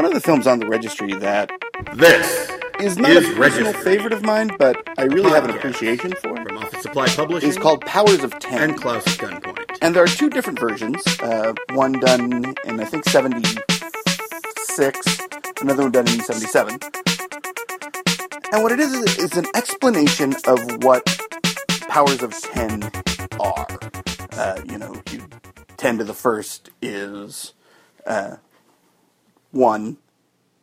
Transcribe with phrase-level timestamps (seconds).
[0.00, 1.50] One of the films on the registry that
[1.92, 2.50] This
[2.80, 6.42] is not is a personal favorite of mine, but I really have an appreciation for,
[6.42, 8.70] from Office Supply Publishing is called Powers of Ten.
[8.70, 9.76] and Klaus Gunpoint.
[9.82, 11.02] And there are two different versions.
[11.20, 15.18] Uh, one done in I think '76,
[15.60, 16.80] another one done in '77.
[18.54, 21.04] And what it is is is an explanation of what
[21.88, 22.90] powers of ten
[23.38, 23.66] are.
[24.32, 25.28] Uh, you know, you,
[25.76, 27.52] ten to the first is
[28.06, 28.36] uh,
[29.50, 29.98] one,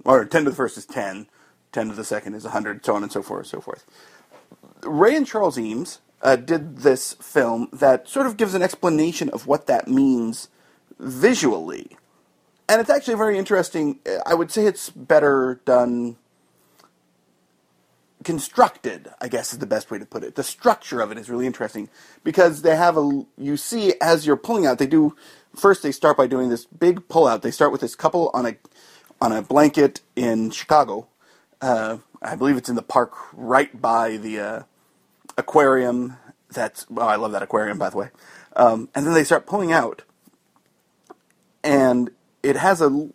[0.04, 1.28] or ten to the first is ten.
[1.72, 3.86] Ten to the second is hundred, so on and so forth, and so forth.
[4.84, 9.48] Ray and Charles Eames uh, did this film that sort of gives an explanation of
[9.48, 10.50] what that means
[11.00, 11.98] visually.
[12.70, 14.00] And it's actually very interesting.
[14.26, 16.18] I would say it's better done
[18.24, 20.36] constructed, I guess is the best way to put it.
[20.36, 21.90] The structure of it is really interesting
[22.26, 25.16] because they have a you see as you're pulling out, they do
[25.58, 27.42] first they start by doing this big pullout.
[27.44, 28.58] They start with this couple on a
[29.22, 31.08] on a blanket in Chicago.
[31.62, 34.64] Uh, I believe it's in the park right by the uh,
[35.38, 36.18] aquarium.
[36.52, 38.10] That's well, I love that aquarium by the way.
[38.56, 40.04] Um, and then they start pulling out,
[41.64, 42.12] and
[42.44, 43.10] it has a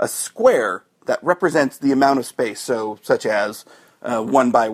[0.00, 2.60] a square that represents the amount of space.
[2.60, 3.64] So, such as
[4.02, 4.68] uh, one by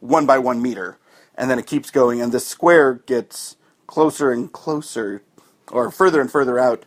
[0.00, 0.98] one by one meter,
[1.36, 5.22] and then it keeps going, and the square gets closer and closer,
[5.70, 6.84] or further and further out,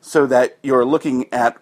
[0.00, 1.56] so that you're looking at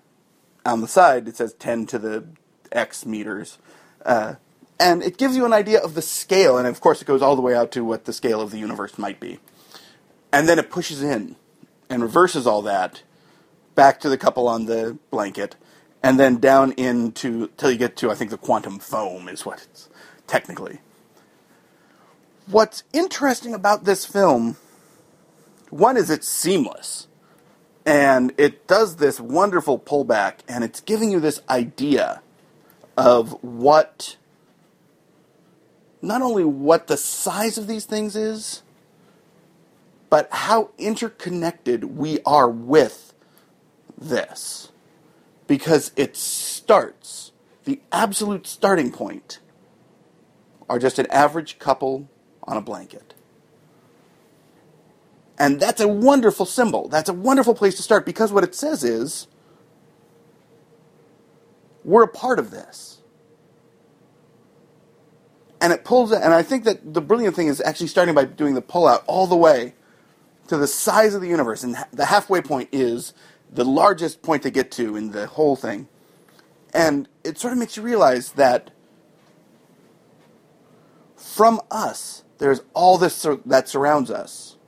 [0.65, 1.29] on the side.
[1.29, 2.25] It says ten to the
[2.73, 3.59] x meters.
[4.05, 4.35] Uh,
[4.79, 7.37] and it gives you an idea of the scale, and of course, it goes all
[7.37, 9.39] the way out to what the scale of the universe might be.
[10.33, 11.37] And then it pushes in
[11.91, 13.03] and reverses all that
[13.75, 15.57] back to the couple on the blanket,
[16.03, 19.63] and then down into till you get to I think the quantum foam is what
[19.63, 19.89] it's
[20.27, 20.81] technically.
[22.47, 24.57] What's interesting about this film,
[25.71, 27.09] one is it's seamless,
[27.87, 32.23] and it does this wonderful pullback, and it's giving you this idea
[32.97, 34.17] of what
[36.03, 38.63] not only what the size of these things is,
[40.09, 43.15] but how interconnected we are with
[43.99, 44.73] this.
[45.47, 47.33] Because it starts,
[47.65, 49.41] the absolute starting point,
[50.69, 52.09] are just an average couple
[52.45, 53.15] on a blanket.
[55.41, 56.89] And that's a wonderful symbol.
[56.89, 59.27] That's a wonderful place to start because what it says is
[61.83, 62.99] we're a part of this.
[65.63, 68.55] And it pulls and I think that the brilliant thing is actually starting by doing
[68.55, 69.73] the pull out all the way
[70.49, 71.65] to the size of the universe.
[71.65, 73.15] And the halfway point is
[73.51, 75.89] the largest point to get to in the whole thing.
[76.75, 78.73] And it sort of makes you realize that
[81.17, 84.59] from us, there's all this that surrounds us.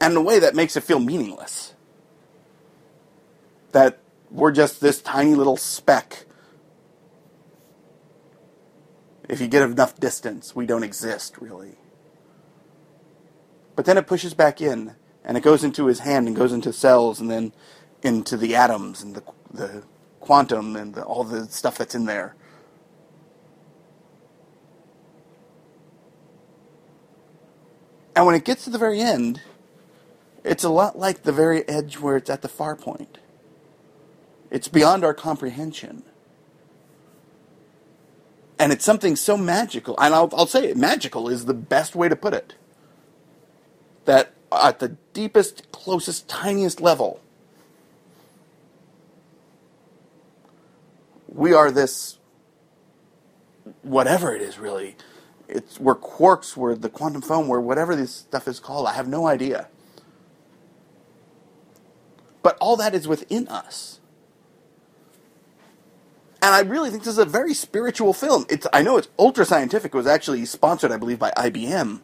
[0.00, 1.74] And in a way that makes it feel meaningless.
[3.72, 3.98] That
[4.30, 6.24] we're just this tiny little speck.
[9.28, 11.76] If you get enough distance, we don't exist, really.
[13.76, 16.72] But then it pushes back in, and it goes into his hand and goes into
[16.72, 17.52] cells, and then
[18.02, 19.22] into the atoms and the,
[19.52, 19.82] the
[20.20, 22.34] quantum and the, all the stuff that's in there.
[28.16, 29.40] And when it gets to the very end,
[30.60, 33.16] it's a lot like the very edge where it's at the far point.
[34.50, 36.02] It's beyond our comprehension.
[38.58, 39.94] And it's something so magical.
[39.98, 42.56] And I'll, I'll say it magical is the best way to put it.
[44.04, 47.22] That at the deepest, closest, tiniest level,
[51.26, 52.18] we are this
[53.80, 54.96] whatever it is really.
[55.48, 58.86] It's we're quarks, we're the quantum foam, we're whatever this stuff is called.
[58.86, 59.68] I have no idea.
[62.42, 64.00] But all that is within us.
[66.42, 68.46] And I really think this is a very spiritual film.
[68.50, 69.94] It's I know it's ultra scientific.
[69.94, 72.00] It was actually sponsored, I believe, by IBM.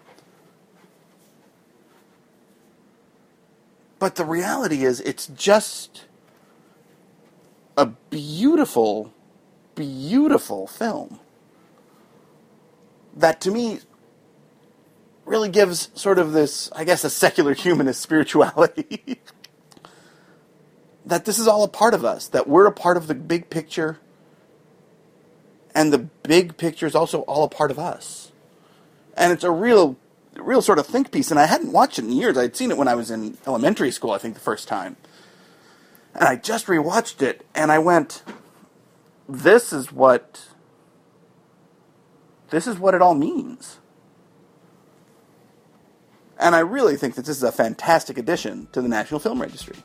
[3.99, 6.05] But the reality is, it's just
[7.77, 9.13] a beautiful,
[9.75, 11.21] beautiful film
[13.17, 13.81] that to me
[15.27, 19.21] really gives sort of this, I guess, a secular humanist spirituality.
[21.07, 23.49] that this is all a part of us, that we're a part of the big
[23.49, 23.99] picture,
[25.75, 28.33] and the big picture is also all a part of us.
[29.17, 29.97] And it's a real,
[30.35, 31.31] real sort of think piece.
[31.31, 32.37] And I hadn't watched it in years.
[32.37, 34.97] I'd seen it when I was in elementary school, I think, the first time.
[36.15, 38.23] And I just rewatched it, and I went,
[39.29, 40.49] "This is what.
[42.51, 43.79] This is what it all means."
[46.39, 49.77] And I really think that this is a fantastic addition to the National Film Registry.